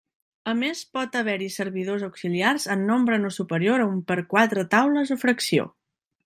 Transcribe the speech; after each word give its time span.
A 0.51 0.53
més 0.59 0.79
pot 0.97 1.17
haver-hi 1.19 1.49
servidors 1.55 2.05
auxiliars 2.07 2.65
en 2.77 2.87
nombre 2.93 3.19
no 3.27 3.31
superior 3.37 3.85
a 3.85 3.87
un 3.91 4.01
per 4.13 4.19
quatre 4.33 4.65
taules 4.73 5.13
o 5.19 5.21
fracció. 5.27 5.71